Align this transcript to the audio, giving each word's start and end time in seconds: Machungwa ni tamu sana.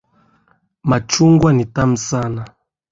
Machungwa 0.83 1.53
ni 1.53 1.65
tamu 1.65 1.97
sana. 1.97 2.45